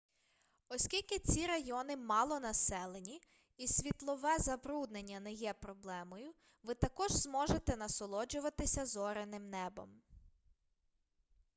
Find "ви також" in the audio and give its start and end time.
6.63-7.11